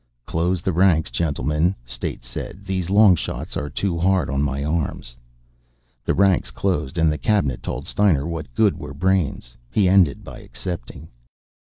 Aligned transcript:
"Close 0.25 0.63
the 0.63 0.73
ranks, 0.73 1.11
gentlemen," 1.11 1.75
State 1.85 2.23
said. 2.23 2.65
"These 2.65 2.89
long 2.89 3.15
shots 3.15 3.55
are 3.55 3.69
too 3.69 3.99
hard 3.99 4.31
on 4.31 4.41
my 4.41 4.63
arms." 4.63 5.15
The 6.05 6.15
ranks 6.15 6.49
closed 6.49 6.97
and 6.97 7.11
the 7.11 7.19
Cabinet 7.19 7.61
told 7.61 7.85
Steiner 7.85 8.25
what 8.25 8.51
good 8.55 8.79
were 8.79 8.95
brains. 8.95 9.55
He 9.69 9.87
ended 9.87 10.23
by 10.23 10.39
accepting. 10.39 11.07